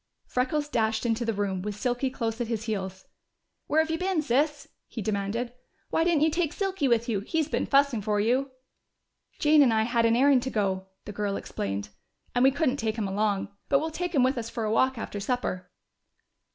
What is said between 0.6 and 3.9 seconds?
dashed into the room, with Silky close at his heels. "Where